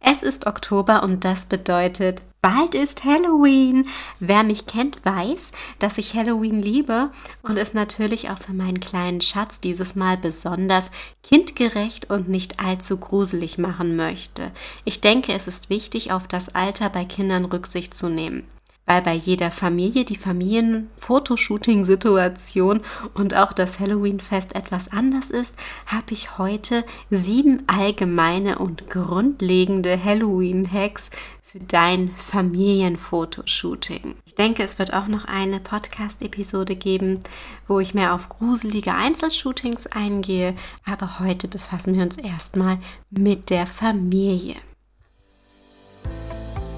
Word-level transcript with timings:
Es 0.00 0.22
ist 0.22 0.46
Oktober 0.46 1.02
und 1.02 1.24
das 1.24 1.44
bedeutet, 1.44 2.22
bald 2.40 2.74
ist 2.74 3.04
Halloween. 3.04 3.86
Wer 4.20 4.42
mich 4.42 4.66
kennt, 4.66 5.04
weiß, 5.04 5.52
dass 5.78 5.98
ich 5.98 6.14
Halloween 6.14 6.62
liebe 6.62 7.10
und 7.42 7.56
es 7.56 7.74
natürlich 7.74 8.30
auch 8.30 8.38
für 8.38 8.52
meinen 8.52 8.80
kleinen 8.80 9.20
Schatz 9.20 9.60
dieses 9.60 9.94
Mal 9.96 10.16
besonders 10.16 10.90
kindgerecht 11.22 12.10
und 12.10 12.28
nicht 12.28 12.64
allzu 12.64 12.96
gruselig 12.96 13.58
machen 13.58 13.96
möchte. 13.96 14.50
Ich 14.84 15.00
denke, 15.00 15.32
es 15.34 15.46
ist 15.48 15.68
wichtig, 15.68 16.12
auf 16.12 16.26
das 16.26 16.54
Alter 16.54 16.90
bei 16.90 17.04
Kindern 17.04 17.44
Rücksicht 17.44 17.92
zu 17.94 18.08
nehmen 18.08 18.48
weil 18.88 19.02
bei 19.02 19.14
jeder 19.14 19.50
Familie 19.50 20.04
die 20.04 20.16
Familien-Fotoshooting-Situation 20.16 22.80
und 23.14 23.34
auch 23.36 23.52
das 23.52 23.78
Halloween-Fest 23.78 24.54
etwas 24.54 24.90
anders 24.90 25.28
ist, 25.30 25.54
habe 25.86 26.12
ich 26.12 26.38
heute 26.38 26.84
sieben 27.10 27.62
allgemeine 27.66 28.58
und 28.58 28.88
grundlegende 28.88 30.02
Halloween-Hacks 30.02 31.10
für 31.44 31.60
dein 31.60 32.14
Familienfotoshooting. 32.30 34.14
Ich 34.24 34.34
denke, 34.34 34.62
es 34.62 34.78
wird 34.78 34.94
auch 34.94 35.06
noch 35.06 35.26
eine 35.26 35.60
Podcast-Episode 35.60 36.76
geben, 36.76 37.20
wo 37.66 37.80
ich 37.80 37.94
mehr 37.94 38.14
auf 38.14 38.28
gruselige 38.28 38.94
Einzelshootings 38.94 39.86
eingehe, 39.86 40.54
aber 40.86 41.18
heute 41.20 41.48
befassen 41.48 41.94
wir 41.94 42.02
uns 42.02 42.16
erstmal 42.16 42.78
mit 43.10 43.50
der 43.50 43.66
Familie. 43.66 44.56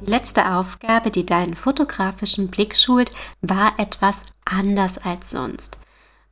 Die 0.00 0.10
letzte 0.10 0.52
Aufgabe, 0.52 1.10
die 1.10 1.26
deinen 1.26 1.54
fotografischen 1.54 2.48
Blick 2.48 2.76
schult, 2.76 3.12
war 3.42 3.74
etwas 3.78 4.22
anders 4.44 4.98
als 4.98 5.30
sonst. 5.30 5.78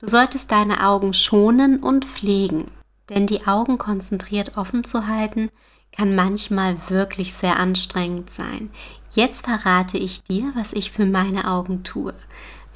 Du 0.00 0.08
solltest 0.08 0.50
deine 0.52 0.86
Augen 0.86 1.12
schonen 1.12 1.82
und 1.82 2.04
pflegen, 2.04 2.70
denn 3.10 3.26
die 3.26 3.46
Augen 3.46 3.78
konzentriert 3.78 4.56
offen 4.56 4.84
zu 4.84 5.06
halten, 5.06 5.50
kann 5.92 6.14
manchmal 6.14 6.76
wirklich 6.88 7.34
sehr 7.34 7.58
anstrengend 7.58 8.30
sein. 8.30 8.70
Jetzt 9.10 9.46
verrate 9.46 9.98
ich 9.98 10.22
dir, 10.22 10.52
was 10.54 10.72
ich 10.72 10.90
für 10.90 11.06
meine 11.06 11.50
Augen 11.50 11.82
tue. 11.82 12.14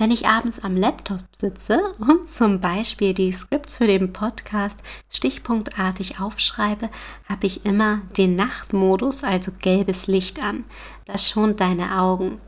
Wenn 0.03 0.11
ich 0.11 0.27
abends 0.27 0.59
am 0.59 0.77
Laptop 0.77 1.21
sitze 1.31 1.95
und 2.01 2.27
zum 2.27 2.59
Beispiel 2.59 3.15
die 3.15 3.31
Skripts 3.31 3.77
für 3.77 3.87
den 3.87 4.13
Podcast 4.13 4.77
stichpunktartig 5.09 6.19
aufschreibe, 6.19 6.91
habe 7.29 7.47
ich 7.47 7.65
immer 7.65 8.01
den 8.19 8.35
Nachtmodus, 8.35 9.23
also 9.23 9.53
gelbes 9.61 10.09
Licht 10.09 10.43
an. 10.43 10.65
Das 11.05 11.29
schont 11.29 11.61
deine 11.61 12.01
Augen. 12.01 12.41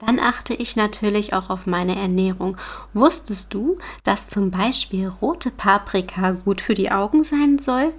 Dann 0.00 0.20
achte 0.20 0.52
ich 0.52 0.76
natürlich 0.76 1.32
auch 1.32 1.48
auf 1.48 1.66
meine 1.66 1.96
Ernährung. 1.96 2.58
Wusstest 2.92 3.54
du, 3.54 3.78
dass 4.04 4.28
zum 4.28 4.50
Beispiel 4.50 5.08
rote 5.08 5.50
Paprika 5.50 6.32
gut 6.32 6.60
für 6.60 6.74
die 6.74 6.92
Augen 6.92 7.24
sein 7.24 7.58
soll? 7.58 7.94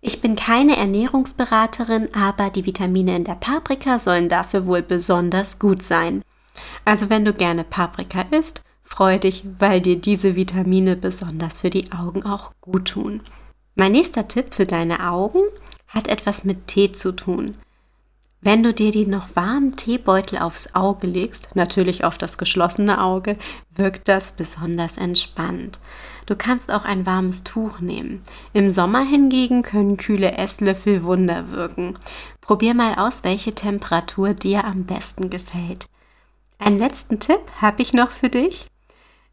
Ich 0.00 0.22
bin 0.22 0.36
keine 0.36 0.78
Ernährungsberaterin, 0.78 2.14
aber 2.14 2.48
die 2.48 2.64
Vitamine 2.64 3.14
in 3.14 3.24
der 3.24 3.34
Paprika 3.34 3.98
sollen 3.98 4.30
dafür 4.30 4.64
wohl 4.64 4.80
besonders 4.80 5.58
gut 5.58 5.82
sein. 5.82 6.22
Also 6.84 7.10
wenn 7.10 7.24
du 7.24 7.32
gerne 7.32 7.64
Paprika 7.64 8.22
isst, 8.30 8.62
freu 8.82 9.18
dich, 9.18 9.44
weil 9.58 9.80
dir 9.80 9.96
diese 9.96 10.36
Vitamine 10.36 10.96
besonders 10.96 11.60
für 11.60 11.70
die 11.70 11.92
Augen 11.92 12.24
auch 12.24 12.52
gut 12.60 12.88
tun. 12.88 13.22
Mein 13.76 13.92
nächster 13.92 14.28
Tipp 14.28 14.52
für 14.54 14.66
deine 14.66 15.08
Augen 15.10 15.40
hat 15.88 16.08
etwas 16.08 16.44
mit 16.44 16.66
Tee 16.66 16.92
zu 16.92 17.12
tun. 17.12 17.56
Wenn 18.42 18.62
du 18.62 18.72
dir 18.72 18.90
die 18.90 19.06
noch 19.06 19.28
warmen 19.36 19.72
Teebeutel 19.72 20.38
aufs 20.38 20.74
Auge 20.74 21.06
legst, 21.06 21.50
natürlich 21.54 22.04
auf 22.04 22.16
das 22.16 22.38
geschlossene 22.38 23.02
Auge, 23.02 23.36
wirkt 23.74 24.08
das 24.08 24.32
besonders 24.32 24.96
entspannt. 24.96 25.78
Du 26.24 26.36
kannst 26.36 26.70
auch 26.70 26.86
ein 26.86 27.04
warmes 27.04 27.44
Tuch 27.44 27.80
nehmen. 27.80 28.22
Im 28.54 28.70
Sommer 28.70 29.04
hingegen 29.04 29.62
können 29.62 29.98
kühle 29.98 30.38
Esslöffel 30.38 31.04
Wunder 31.04 31.50
wirken. 31.50 31.98
Probier 32.40 32.72
mal 32.72 32.94
aus, 32.94 33.24
welche 33.24 33.54
Temperatur 33.54 34.32
dir 34.32 34.64
am 34.64 34.84
besten 34.84 35.28
gefällt. 35.28 35.86
Einen 36.60 36.78
letzten 36.78 37.18
Tipp 37.18 37.40
habe 37.60 37.80
ich 37.80 37.94
noch 37.94 38.10
für 38.10 38.28
dich. 38.28 38.66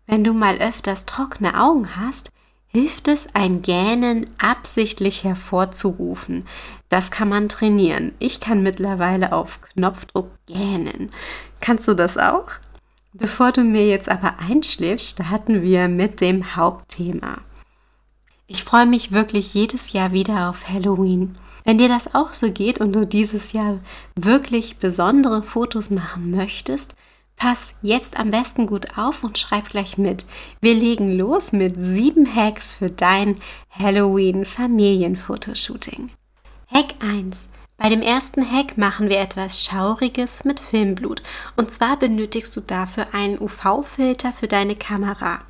Wenn 0.05 0.23
du 0.23 0.31
mal 0.33 0.59
öfters 0.59 1.05
trockene 1.05 1.61
Augen 1.61 1.97
hast, 1.97 2.31
hilft 2.67 3.09
es, 3.09 3.27
ein 3.35 3.61
Gähnen 3.61 4.29
absichtlich 4.39 5.25
hervorzurufen. 5.25 6.47
Das 6.87 7.11
kann 7.11 7.27
man 7.27 7.49
trainieren. 7.49 8.13
Ich 8.19 8.39
kann 8.39 8.63
mittlerweile 8.63 9.33
auf 9.33 9.59
Knopfdruck 9.61 10.29
gähnen. 10.45 11.11
Kannst 11.59 11.87
du 11.89 11.93
das 11.93 12.17
auch? 12.17 12.47
Bevor 13.11 13.51
du 13.51 13.61
mir 13.61 13.85
jetzt 13.85 14.07
aber 14.07 14.39
einschläfst, 14.39 15.09
starten 15.09 15.61
wir 15.61 15.89
mit 15.89 16.21
dem 16.21 16.55
Hauptthema. 16.55 17.39
Ich 18.47 18.63
freue 18.63 18.85
mich 18.85 19.11
wirklich 19.11 19.53
jedes 19.53 19.91
Jahr 19.91 20.13
wieder 20.13 20.49
auf 20.49 20.69
Halloween. 20.69 21.35
Wenn 21.65 21.77
dir 21.77 21.89
das 21.89 22.15
auch 22.15 22.33
so 22.33 22.49
geht 22.49 22.79
und 22.79 22.93
du 22.93 23.05
dieses 23.05 23.51
Jahr 23.51 23.79
wirklich 24.15 24.77
besondere 24.77 25.43
Fotos 25.43 25.89
machen 25.89 26.31
möchtest, 26.31 26.95
Pass 27.37 27.75
jetzt 27.83 28.19
am 28.19 28.31
besten 28.31 28.65
gut 28.65 28.97
auf 28.97 29.23
und 29.23 29.37
schreib 29.37 29.69
gleich 29.69 29.99
mit. 29.99 30.25
Wir 30.59 30.73
legen 30.73 31.15
los 31.15 31.51
mit 31.51 31.75
sieben 31.77 32.25
Hacks 32.35 32.73
für 32.73 32.89
dein 32.89 33.35
Halloween 33.69 34.43
Familienfotoshooting. 34.43 36.09
Hack 36.73 36.95
1. 36.99 37.47
Bei 37.77 37.89
dem 37.89 38.01
ersten 38.01 38.51
Hack 38.51 38.79
machen 38.79 39.07
wir 39.09 39.19
etwas 39.19 39.63
Schauriges 39.63 40.45
mit 40.45 40.59
Filmblut. 40.59 41.21
Und 41.55 41.69
zwar 41.69 41.97
benötigst 41.97 42.57
du 42.57 42.61
dafür 42.61 43.13
einen 43.13 43.39
UV-Filter 43.39 44.33
für 44.33 44.47
deine 44.47 44.75
Kamera. 44.75 45.41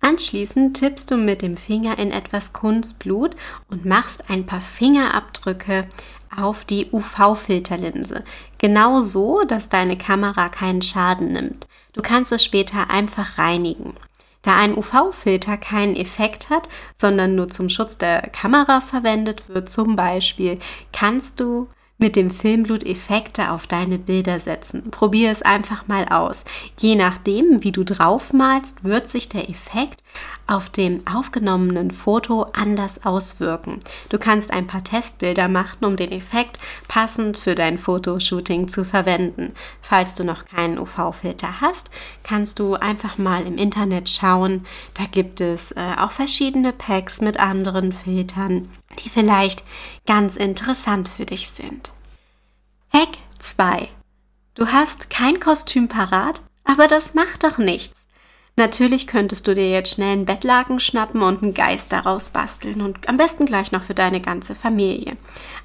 Anschließend 0.00 0.76
tippst 0.76 1.12
du 1.12 1.16
mit 1.16 1.42
dem 1.42 1.56
Finger 1.56 1.96
in 2.00 2.10
etwas 2.10 2.52
Kunstblut 2.52 3.36
und 3.70 3.84
machst 3.84 4.28
ein 4.28 4.44
paar 4.44 4.60
Fingerabdrücke 4.60 5.86
auf 6.36 6.64
die 6.64 6.88
UV-Filterlinse. 6.90 8.24
Genau 8.58 9.00
so, 9.00 9.42
dass 9.44 9.68
deine 9.68 9.96
Kamera 9.96 10.48
keinen 10.48 10.82
Schaden 10.82 11.32
nimmt. 11.32 11.66
Du 11.92 12.02
kannst 12.02 12.32
es 12.32 12.44
später 12.44 12.90
einfach 12.90 13.38
reinigen. 13.38 13.94
Da 14.42 14.56
ein 14.56 14.76
UV-Filter 14.76 15.56
keinen 15.56 15.94
Effekt 15.94 16.50
hat, 16.50 16.68
sondern 16.96 17.36
nur 17.36 17.48
zum 17.48 17.68
Schutz 17.68 17.96
der 17.96 18.22
Kamera 18.30 18.80
verwendet 18.80 19.48
wird, 19.48 19.70
zum 19.70 19.94
Beispiel, 19.94 20.58
kannst 20.92 21.38
du 21.38 21.68
mit 22.02 22.16
dem 22.16 22.32
Filmblut 22.32 22.84
Effekte 22.84 23.52
auf 23.52 23.68
deine 23.68 23.96
Bilder 23.96 24.40
setzen. 24.40 24.90
Probier 24.90 25.30
es 25.30 25.40
einfach 25.40 25.86
mal 25.86 26.08
aus. 26.08 26.44
Je 26.76 26.96
nachdem, 26.96 27.62
wie 27.62 27.70
du 27.70 27.84
draufmalst, 27.84 28.82
wird 28.82 29.08
sich 29.08 29.28
der 29.28 29.48
Effekt 29.48 30.02
auf 30.48 30.68
dem 30.68 31.06
aufgenommenen 31.06 31.92
Foto 31.92 32.42
anders 32.52 33.06
auswirken. 33.06 33.78
Du 34.08 34.18
kannst 34.18 34.52
ein 34.52 34.66
paar 34.66 34.82
Testbilder 34.82 35.46
machen, 35.46 35.84
um 35.84 35.94
den 35.94 36.10
Effekt 36.10 36.58
passend 36.88 37.38
für 37.38 37.54
dein 37.54 37.78
Fotoshooting 37.78 38.66
zu 38.66 38.84
verwenden. 38.84 39.52
Falls 39.80 40.16
du 40.16 40.24
noch 40.24 40.44
keinen 40.44 40.78
UV-Filter 40.78 41.60
hast, 41.60 41.88
kannst 42.24 42.58
du 42.58 42.74
einfach 42.74 43.16
mal 43.16 43.46
im 43.46 43.56
Internet 43.56 44.08
schauen. 44.08 44.66
Da 44.94 45.04
gibt 45.04 45.40
es 45.40 45.70
äh, 45.72 45.80
auch 45.98 46.10
verschiedene 46.10 46.72
Packs 46.72 47.20
mit 47.20 47.38
anderen 47.38 47.92
Filtern 47.92 48.68
die 48.98 49.08
vielleicht 49.08 49.64
ganz 50.06 50.36
interessant 50.36 51.08
für 51.08 51.26
dich 51.26 51.50
sind. 51.50 51.92
Hack 52.92 53.18
2. 53.38 53.88
Du 54.54 54.66
hast 54.66 55.10
kein 55.10 55.40
Kostüm 55.40 55.88
parat, 55.88 56.42
aber 56.64 56.88
das 56.88 57.14
macht 57.14 57.44
doch 57.44 57.58
nichts. 57.58 58.06
Natürlich 58.56 59.06
könntest 59.06 59.48
du 59.48 59.54
dir 59.54 59.70
jetzt 59.70 59.94
schnell 59.94 60.12
einen 60.12 60.26
Bettlaken 60.26 60.78
schnappen 60.78 61.22
und 61.22 61.42
einen 61.42 61.54
Geist 61.54 61.90
daraus 61.90 62.28
basteln 62.28 62.82
und 62.82 63.08
am 63.08 63.16
besten 63.16 63.46
gleich 63.46 63.72
noch 63.72 63.82
für 63.82 63.94
deine 63.94 64.20
ganze 64.20 64.54
Familie. 64.54 65.16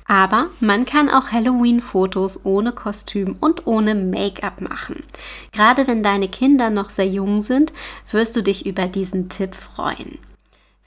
Aber 0.07 0.47
man 0.62 0.85
kann 0.85 1.09
auch 1.09 1.31
Halloween-Fotos 1.31 2.45
ohne 2.45 2.71
Kostüm 2.71 3.35
und 3.41 3.68
ohne 3.68 3.94
Make-up 3.94 4.62
machen. 4.62 5.03
Gerade 5.51 5.85
wenn 5.85 6.01
deine 6.01 6.30
Kinder 6.30 6.69
noch 6.69 6.89
sehr 6.89 7.07
jung 7.07 7.41
sind, 7.41 7.73
wirst 8.12 8.38
du 8.38 8.41
dich 8.41 8.65
über 8.65 8.88
diesen 8.88 9.27
Tipp 9.27 9.53
freuen. 9.53 10.18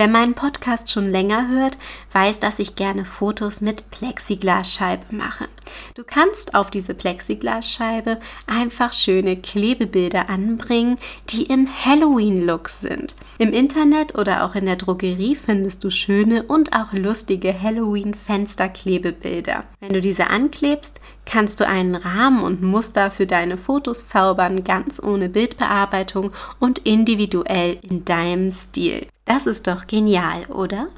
Wer 0.01 0.09
meinen 0.09 0.33
Podcast 0.33 0.91
schon 0.91 1.11
länger 1.11 1.51
hört, 1.51 1.77
weiß, 2.13 2.39
dass 2.39 2.59
ich 2.59 2.75
gerne 2.75 3.05
Fotos 3.05 3.61
mit 3.61 3.91
Plexiglasscheibe 3.91 5.15
mache. 5.15 5.47
Du 5.95 6.05
kannst 6.05 6.55
auf 6.55 6.71
diese 6.71 6.95
Plexiglasscheibe 6.95 8.19
einfach 8.47 8.95
schöne 8.95 9.37
Klebebilder 9.37 10.31
anbringen, 10.31 10.97
die 11.29 11.43
im 11.43 11.69
Halloween-Look 11.85 12.71
sind. 12.71 13.15
Im 13.37 13.53
Internet 13.53 14.15
oder 14.15 14.47
auch 14.47 14.55
in 14.55 14.65
der 14.65 14.77
Drogerie 14.77 15.37
findest 15.37 15.85
du 15.85 15.91
schöne 15.91 16.45
und 16.45 16.75
auch 16.75 16.95
lustige 16.95 17.61
Halloween-Fensterklebebilder. 17.61 19.65
Wenn 19.81 19.93
du 19.93 20.01
diese 20.01 20.29
anklebst, 20.29 20.99
kannst 21.27 21.61
du 21.61 21.67
einen 21.67 21.95
Rahmen 21.95 22.43
und 22.43 22.63
Muster 22.63 23.11
für 23.11 23.27
deine 23.27 23.59
Fotos 23.59 24.09
zaubern, 24.09 24.65
ganz 24.65 24.99
ohne 24.99 25.29
Bildbearbeitung 25.29 26.33
und 26.59 26.79
individuell 26.79 27.77
in 27.83 28.07
deinem 28.07 28.51
Stil. 28.51 29.07
Das 29.33 29.47
ist 29.47 29.69
doch 29.69 29.87
genial, 29.87 30.47
oder? 30.47 30.89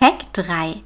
Hack 0.00 0.32
3. 0.32 0.82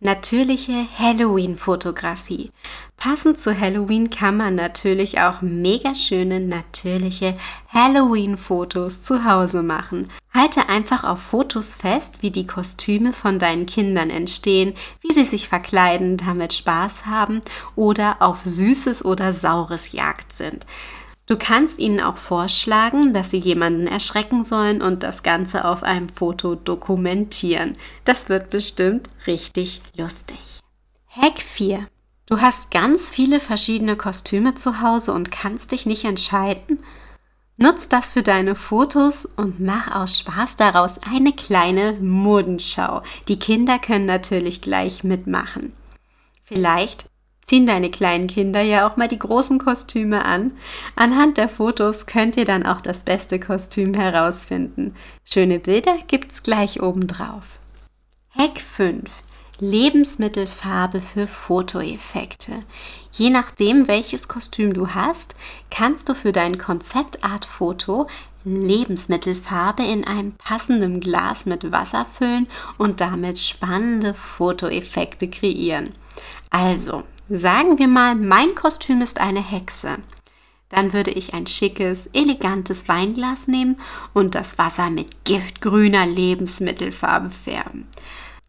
Natürliche 0.00 0.88
Halloween-Fotografie. 0.98 2.50
Passend 2.96 3.38
zu 3.38 3.56
Halloween 3.56 4.10
kann 4.10 4.36
man 4.36 4.56
natürlich 4.56 5.20
auch 5.20 5.40
mega 5.40 5.94
schöne 5.94 6.40
natürliche 6.40 7.38
Halloween-Fotos 7.72 9.04
zu 9.04 9.24
Hause 9.24 9.62
machen. 9.62 10.10
Halte 10.34 10.68
einfach 10.68 11.04
auf 11.04 11.20
Fotos 11.20 11.72
fest, 11.72 12.16
wie 12.20 12.32
die 12.32 12.48
Kostüme 12.48 13.12
von 13.12 13.38
deinen 13.38 13.66
Kindern 13.66 14.10
entstehen, 14.10 14.74
wie 15.02 15.14
sie 15.14 15.22
sich 15.22 15.48
verkleiden, 15.48 16.16
damit 16.16 16.52
Spaß 16.52 17.06
haben 17.06 17.42
oder 17.76 18.16
auf 18.18 18.38
Süßes 18.42 19.04
oder 19.04 19.32
Saures 19.32 19.92
Jagd 19.92 20.32
sind. 20.32 20.66
Du 21.28 21.36
kannst 21.36 21.78
ihnen 21.78 22.00
auch 22.00 22.16
vorschlagen, 22.16 23.12
dass 23.12 23.30
sie 23.30 23.36
jemanden 23.36 23.86
erschrecken 23.86 24.44
sollen 24.44 24.80
und 24.80 25.02
das 25.02 25.22
Ganze 25.22 25.66
auf 25.66 25.82
einem 25.82 26.08
Foto 26.08 26.54
dokumentieren. 26.54 27.76
Das 28.04 28.30
wird 28.30 28.48
bestimmt 28.48 29.10
richtig 29.26 29.82
lustig. 29.94 30.60
Hack 31.10 31.38
4. 31.38 31.86
Du 32.24 32.40
hast 32.40 32.70
ganz 32.70 33.10
viele 33.10 33.40
verschiedene 33.40 33.96
Kostüme 33.96 34.54
zu 34.54 34.80
Hause 34.80 35.12
und 35.12 35.30
kannst 35.30 35.72
dich 35.72 35.84
nicht 35.84 36.04
entscheiden? 36.04 36.82
Nutz 37.58 37.90
das 37.90 38.12
für 38.12 38.22
deine 38.22 38.54
Fotos 38.54 39.26
und 39.26 39.60
mach 39.60 39.94
aus 39.94 40.18
Spaß 40.20 40.56
daraus 40.56 40.98
eine 40.98 41.32
kleine 41.32 41.92
Modenschau. 42.00 43.02
Die 43.28 43.38
Kinder 43.38 43.78
können 43.78 44.06
natürlich 44.06 44.62
gleich 44.62 45.04
mitmachen. 45.04 45.72
Vielleicht 46.44 47.07
ziehen 47.48 47.66
deine 47.66 47.90
kleinen 47.90 48.28
Kinder 48.28 48.60
ja 48.60 48.88
auch 48.88 48.96
mal 48.96 49.08
die 49.08 49.18
großen 49.18 49.58
Kostüme 49.58 50.24
an. 50.24 50.52
Anhand 50.94 51.38
der 51.38 51.48
Fotos 51.48 52.06
könnt 52.06 52.36
ihr 52.36 52.44
dann 52.44 52.64
auch 52.64 52.80
das 52.80 53.00
beste 53.00 53.40
Kostüm 53.40 53.94
herausfinden. 53.94 54.94
Schöne 55.24 55.58
Bilder 55.58 55.96
gibt's 56.06 56.42
gleich 56.42 56.82
obendrauf. 56.82 57.44
Hack 58.30 58.60
5. 58.60 59.10
Lebensmittelfarbe 59.60 61.00
für 61.00 61.26
Fotoeffekte. 61.26 62.62
Je 63.10 63.30
nachdem, 63.30 63.88
welches 63.88 64.28
Kostüm 64.28 64.72
du 64.72 64.90
hast, 64.90 65.34
kannst 65.70 66.08
du 66.08 66.14
für 66.14 66.30
dein 66.30 66.58
Konzeptart-Foto 66.58 68.06
Lebensmittelfarbe 68.44 69.82
in 69.82 70.06
einem 70.06 70.32
passenden 70.32 71.00
Glas 71.00 71.44
mit 71.44 71.72
Wasser 71.72 72.06
füllen 72.16 72.46
und 72.76 73.00
damit 73.00 73.40
spannende 73.40 74.14
Fotoeffekte 74.14 75.28
kreieren. 75.28 75.94
Also, 76.50 77.02
Sagen 77.30 77.78
wir 77.78 77.88
mal, 77.88 78.14
mein 78.14 78.54
Kostüm 78.54 79.02
ist 79.02 79.20
eine 79.20 79.42
Hexe. 79.42 79.98
Dann 80.70 80.94
würde 80.94 81.10
ich 81.10 81.34
ein 81.34 81.46
schickes, 81.46 82.06
elegantes 82.14 82.88
Weinglas 82.88 83.48
nehmen 83.48 83.78
und 84.14 84.34
das 84.34 84.56
Wasser 84.56 84.88
mit 84.88 85.24
giftgrüner 85.24 86.06
Lebensmittelfarbe 86.06 87.28
färben. 87.28 87.86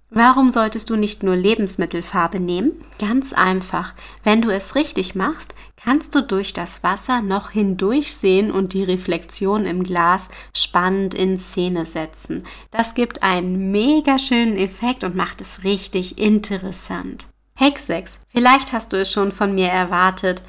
Warum 0.09 0.51
solltest 0.51 0.89
du 0.89 0.95
nicht 0.95 1.23
nur 1.23 1.35
Lebensmittelfarbe 1.35 2.39
nehmen? 2.39 2.71
Ganz 2.99 3.33
einfach. 3.33 3.95
Wenn 4.23 4.41
du 4.41 4.49
es 4.49 4.75
richtig 4.75 5.13
machst, 5.13 5.53
kannst 5.75 6.15
du 6.15 6.21
durch 6.21 6.53
das 6.53 6.81
Wasser 6.81 7.21
noch 7.21 7.51
hindurchsehen 7.51 8.49
und 8.49 8.71
die 8.71 8.83
Reflexion 8.83 9.65
im 9.65 9.83
Glas 9.83 10.29
spannend 10.55 11.13
in 11.13 11.37
Szene 11.37 11.85
setzen. 11.85 12.45
Das 12.71 12.95
gibt 12.95 13.23
einen 13.23 13.71
mega 13.71 14.17
schönen 14.17 14.55
Effekt 14.55 15.03
und 15.03 15.17
macht 15.17 15.41
es 15.41 15.65
richtig 15.65 16.17
interessant. 16.17 17.27
6. 17.59 18.19
Vielleicht 18.29 18.73
hast 18.73 18.93
du 18.93 18.97
es 18.97 19.11
schon 19.11 19.31
von 19.31 19.53
mir 19.53 19.67
erwartet 19.67 20.43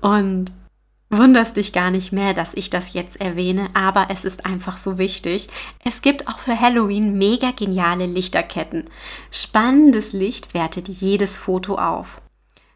und 0.00 0.52
wunderst 1.10 1.56
dich 1.56 1.72
gar 1.72 1.90
nicht 1.90 2.12
mehr, 2.12 2.34
dass 2.34 2.54
ich 2.54 2.70
das 2.70 2.94
jetzt 2.94 3.20
erwähne, 3.20 3.68
aber 3.74 4.06
es 4.10 4.24
ist 4.24 4.46
einfach 4.46 4.76
so 4.76 4.98
wichtig. 4.98 5.48
Es 5.84 6.02
gibt 6.02 6.28
auch 6.28 6.38
für 6.38 6.58
Halloween 6.58 7.18
mega 7.18 7.50
geniale 7.52 8.06
Lichterketten. 8.06 8.84
Spannendes 9.30 10.12
Licht 10.12 10.54
wertet 10.54 10.88
jedes 10.88 11.36
Foto 11.36 11.76
auf. 11.76 12.20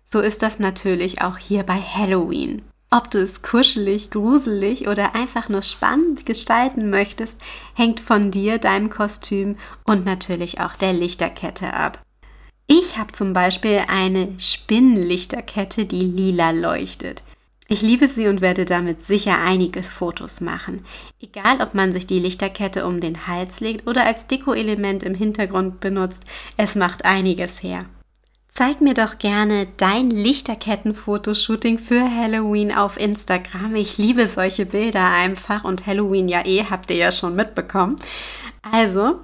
So 0.05 0.21
ist 0.21 0.43
das 0.43 0.59
natürlich 0.59 1.23
auch 1.23 1.39
hier 1.39 1.63
bei 1.63 1.79
Halloween. 1.81 2.63
Ob 2.91 3.11
du 3.11 3.19
es 3.19 3.43
kuschelig, 3.43 4.11
gruselig 4.11 4.87
oder 4.87 5.15
einfach 5.17 5.49
nur 5.49 5.63
spannend 5.63 6.25
gestalten 6.25 6.89
möchtest, 6.89 7.41
hängt 7.75 7.99
von 7.99 8.31
dir, 8.31 8.59
deinem 8.59 8.91
Kostüm 8.91 9.57
und 9.85 10.05
natürlich 10.05 10.61
auch 10.61 10.77
der 10.77 10.93
Lichterkette 10.93 11.75
ab. 11.75 12.06
Ich 12.69 12.99
habe 12.99 13.13
zum 13.13 13.33
Beispiel 13.33 13.83
eine 13.87 14.35
Spinnenlichterkette, 14.39 15.85
die 15.85 16.01
lila 16.01 16.51
leuchtet. 16.51 17.23
Ich 17.69 17.83
liebe 17.83 18.09
sie 18.09 18.29
und 18.29 18.41
werde 18.41 18.65
damit 18.65 19.05
sicher 19.05 19.39
einige 19.39 19.83
Fotos 19.83 20.41
machen. 20.41 20.85
Egal, 21.21 21.61
ob 21.61 21.75
man 21.75 21.93
sich 21.93 22.07
die 22.07 22.21
Lichterkette 22.21 22.87
um 22.87 23.01
den 23.01 23.27
Hals 23.27 23.61
legt 23.61 23.87
oder 23.87 24.05
als 24.05 24.27
Deko-Element 24.27 25.03
im 25.03 25.15
Hintergrund 25.15 25.81
benutzt, 25.81 26.25
es 26.57 26.77
macht 26.77 27.05
einiges 27.05 27.63
her. 27.63 27.85
Zeig 28.49 28.81
mir 28.81 28.95
doch 28.95 29.19
gerne 29.19 29.67
dein 29.77 30.11
Lichterketten-Fotoshooting 30.11 31.79
für 31.79 32.03
Halloween 32.03 32.73
auf 32.73 32.99
Instagram. 32.99 33.77
Ich 33.77 33.99
liebe 33.99 34.27
solche 34.27 34.65
Bilder 34.65 35.05
einfach 35.05 35.65
und 35.65 35.87
Halloween 35.87 36.29
ja 36.29 36.47
eh, 36.47 36.65
habt 36.65 36.91
ihr 36.91 36.97
ja 36.97 37.13
schon 37.13 37.35
mitbekommen. 37.37 37.97
Also, 38.63 39.21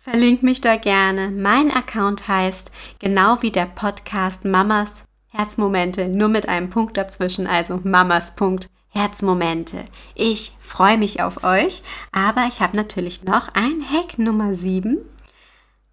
Verlink 0.00 0.44
mich 0.44 0.60
da 0.60 0.76
gerne. 0.76 1.28
Mein 1.28 1.72
Account 1.72 2.28
heißt 2.28 2.70
genau 3.00 3.42
wie 3.42 3.50
der 3.50 3.66
Podcast 3.66 4.44
Mamas 4.44 5.04
Herzmomente, 5.26 6.08
nur 6.08 6.28
mit 6.28 6.48
einem 6.48 6.70
Punkt 6.70 6.96
dazwischen, 6.96 7.48
also 7.48 7.80
Mamas 7.82 8.36
Punkt 8.36 8.70
Herzmomente. 8.90 9.84
Ich 10.14 10.56
freue 10.60 10.98
mich 10.98 11.20
auf 11.20 11.42
euch, 11.42 11.82
aber 12.12 12.46
ich 12.46 12.60
habe 12.60 12.76
natürlich 12.76 13.24
noch 13.24 13.48
ein 13.54 13.84
Hack 13.90 14.20
Nummer 14.20 14.54
7. 14.54 14.98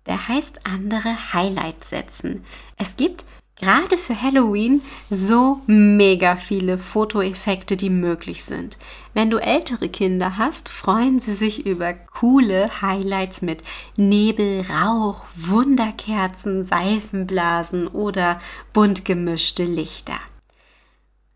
Der 0.05 0.27
heißt 0.27 0.67
andere 0.67 1.33
Highlights 1.33 1.89
setzen. 1.89 2.45
Es 2.77 2.97
gibt 2.97 3.25
gerade 3.59 3.97
für 3.97 4.21
Halloween 4.21 4.81
so 5.09 5.61
mega 5.65 6.35
viele 6.35 6.77
Fotoeffekte, 6.77 7.77
die 7.77 7.89
möglich 7.89 8.43
sind. 8.43 8.77
Wenn 9.13 9.29
du 9.29 9.37
ältere 9.37 9.89
Kinder 9.89 10.37
hast, 10.37 10.69
freuen 10.69 11.19
sie 11.19 11.33
sich 11.33 11.65
über 11.65 11.93
coole 11.93 12.81
Highlights 12.81 13.41
mit 13.41 13.63
Nebel, 13.97 14.65
Rauch, 14.69 15.25
Wunderkerzen, 15.35 16.65
Seifenblasen 16.65 17.87
oder 17.87 18.39
bunt 18.73 19.05
gemischte 19.05 19.63
Lichter. 19.63 20.19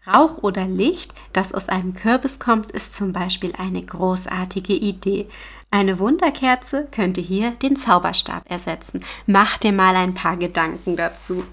Rauch 0.07 0.39
oder 0.41 0.65
Licht, 0.65 1.13
das 1.33 1.53
aus 1.53 1.69
einem 1.69 1.93
Kürbis 1.93 2.39
kommt, 2.39 2.71
ist 2.71 2.93
zum 2.93 3.13
Beispiel 3.13 3.53
eine 3.57 3.83
großartige 3.83 4.73
Idee. 4.73 5.27
Eine 5.71 5.99
Wunderkerze 5.99 6.87
könnte 6.91 7.21
hier 7.21 7.51
den 7.51 7.75
Zauberstab 7.75 8.49
ersetzen. 8.49 9.03
Mach 9.27 9.57
dir 9.59 9.71
mal 9.71 9.95
ein 9.95 10.15
paar 10.15 10.37
Gedanken 10.37 10.95
dazu. 10.95 11.43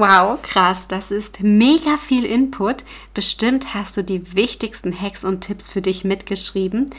Wow, 0.00 0.40
krass, 0.42 0.86
das 0.86 1.10
ist 1.10 1.42
mega 1.42 1.96
viel 1.96 2.24
Input. 2.24 2.84
Bestimmt 3.14 3.74
hast 3.74 3.96
du 3.96 4.04
die 4.04 4.36
wichtigsten 4.36 4.96
Hacks 4.96 5.24
und 5.24 5.40
Tipps 5.40 5.68
für 5.68 5.82
dich 5.82 6.04
mitgeschrieben. 6.04 6.90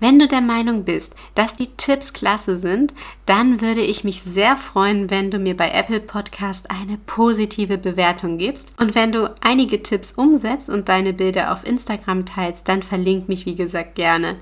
Wenn 0.00 0.18
du 0.18 0.26
der 0.26 0.40
Meinung 0.40 0.84
bist, 0.84 1.14
dass 1.36 1.54
die 1.54 1.68
Tipps 1.76 2.12
klasse 2.12 2.56
sind, 2.56 2.92
dann 3.24 3.60
würde 3.60 3.82
ich 3.82 4.02
mich 4.02 4.22
sehr 4.22 4.56
freuen, 4.56 5.10
wenn 5.10 5.30
du 5.30 5.38
mir 5.38 5.56
bei 5.56 5.70
Apple 5.70 6.00
Podcast 6.00 6.72
eine 6.72 6.98
positive 7.06 7.78
Bewertung 7.78 8.36
gibst. 8.36 8.72
Und 8.80 8.96
wenn 8.96 9.12
du 9.12 9.32
einige 9.42 9.80
Tipps 9.84 10.10
umsetzt 10.10 10.68
und 10.68 10.88
deine 10.88 11.12
Bilder 11.12 11.52
auf 11.52 11.64
Instagram 11.64 12.26
teilst, 12.26 12.66
dann 12.66 12.82
verlink 12.82 13.28
mich, 13.28 13.46
wie 13.46 13.54
gesagt, 13.54 13.94
gerne. 13.94 14.34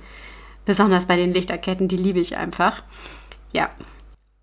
Besonders 0.65 1.05
bei 1.05 1.17
den 1.17 1.35
Lichterketten, 1.35 1.88
die 1.88 1.99
liebe 1.99 2.21
ich 2.21 2.38
einfach. 2.38 2.83
Ja, 3.53 3.69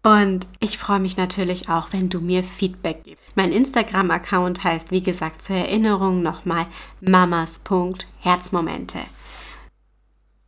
und 0.06 0.46
ich 0.60 0.78
freue 0.78 1.00
mich 1.00 1.18
natürlich 1.18 1.68
auch, 1.68 1.88
wenn 1.92 2.10
du 2.10 2.22
mir 2.22 2.44
Feedback 2.44 3.04
gibst. 3.04 3.26
Mein 3.36 3.52
Instagram-Account 3.52 4.64
heißt, 4.64 4.92
wie 4.92 5.02
gesagt, 5.02 5.42
zur 5.42 5.56
Erinnerung 5.56 6.22
nochmal 6.22 6.68
mamas.herzmomente. 7.02 9.00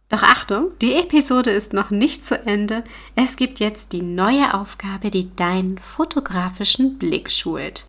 Doch 0.10 0.22
Achtung, 0.22 0.70
die 0.80 0.94
Episode 0.94 1.50
ist 1.50 1.74
noch 1.74 1.90
nicht 1.90 2.24
zu 2.24 2.40
Ende. 2.46 2.84
Es 3.16 3.36
gibt 3.36 3.60
jetzt 3.60 3.94
die 3.94 4.04
neue 4.04 4.54
Aufgabe, 4.54 5.10
die 5.10 5.36
deinen 5.36 5.80
fotografischen 5.80 7.00
Blick 7.00 7.32
schult. 7.32 7.88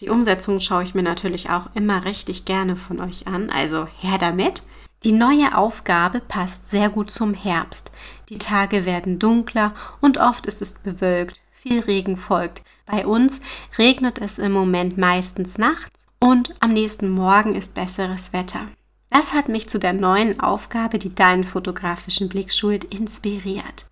Die 0.00 0.10
Umsetzung 0.10 0.60
schaue 0.60 0.84
ich 0.84 0.94
mir 0.94 1.02
natürlich 1.02 1.48
auch 1.48 1.74
immer 1.74 2.04
richtig 2.04 2.44
gerne 2.44 2.76
von 2.76 3.00
euch 3.00 3.26
an, 3.26 3.48
also 3.48 3.88
her 4.00 4.18
damit. 4.18 4.62
Die 5.04 5.12
neue 5.12 5.54
Aufgabe 5.54 6.20
passt 6.20 6.70
sehr 6.70 6.88
gut 6.88 7.10
zum 7.10 7.34
Herbst. 7.34 7.92
Die 8.30 8.38
Tage 8.38 8.86
werden 8.86 9.18
dunkler 9.18 9.74
und 10.00 10.16
oft 10.16 10.46
ist 10.46 10.62
es 10.62 10.78
bewölkt. 10.78 11.42
Viel 11.52 11.80
Regen 11.80 12.16
folgt. 12.16 12.62
Bei 12.86 13.06
uns 13.06 13.42
regnet 13.76 14.18
es 14.18 14.38
im 14.38 14.52
Moment 14.52 14.96
meistens 14.96 15.58
nachts 15.58 16.06
und 16.20 16.54
am 16.60 16.72
nächsten 16.72 17.10
Morgen 17.10 17.54
ist 17.54 17.74
besseres 17.74 18.32
Wetter. 18.32 18.66
Das 19.10 19.34
hat 19.34 19.50
mich 19.50 19.68
zu 19.68 19.78
der 19.78 19.92
neuen 19.92 20.40
Aufgabe, 20.40 20.98
die 20.98 21.14
deinen 21.14 21.44
fotografischen 21.44 22.30
Blick 22.30 22.50
schult, 22.50 22.84
inspiriert. 22.84 23.90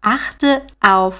Achte 0.00 0.62
auf 0.80 1.16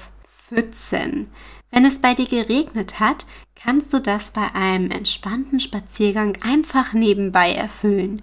Pfützen. 0.47 1.33
Wenn 1.73 1.85
es 1.85 2.01
bei 2.01 2.15
dir 2.15 2.27
geregnet 2.27 3.01
hat, 3.01 3.27
kannst 3.57 3.93
du 3.93 3.99
das 3.99 4.31
bei 4.31 4.55
einem 4.55 4.93
entspannten 4.93 5.59
Spaziergang 5.59 6.39
einfach 6.43 6.93
nebenbei 6.93 7.53
erfüllen. 7.53 8.23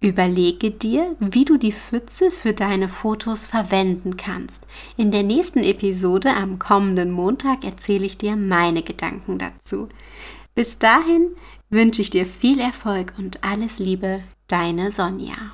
Überlege 0.00 0.70
dir, 0.70 1.16
wie 1.18 1.44
du 1.44 1.56
die 1.56 1.72
Pfütze 1.72 2.30
für 2.30 2.52
deine 2.52 2.88
Fotos 2.88 3.46
verwenden 3.46 4.16
kannst. 4.16 4.66
In 4.96 5.10
der 5.10 5.22
nächsten 5.22 5.60
Episode 5.60 6.34
am 6.34 6.58
kommenden 6.58 7.10
Montag 7.10 7.64
erzähle 7.64 8.04
ich 8.04 8.18
dir 8.18 8.36
meine 8.36 8.82
Gedanken 8.82 9.38
dazu. 9.38 9.88
Bis 10.54 10.78
dahin 10.78 11.28
wünsche 11.70 12.02
ich 12.02 12.10
dir 12.10 12.26
viel 12.26 12.60
Erfolg 12.60 13.14
und 13.18 13.42
alles 13.42 13.78
Liebe, 13.78 14.22
deine 14.46 14.90
Sonja. 14.90 15.52